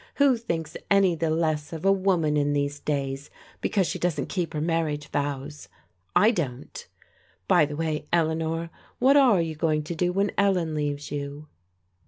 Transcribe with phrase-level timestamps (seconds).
[0.15, 3.29] Who thinks any the less of a woman in these days
[3.61, 5.69] because she doesn't keep her marriage vows?
[6.15, 6.87] I don't.
[7.47, 11.49] By the way, Eleanor, what are you go mg to do when Ellen leaves you